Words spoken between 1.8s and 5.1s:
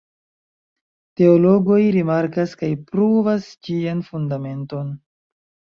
rimarkas kaj pruvas ĝian fundamenton.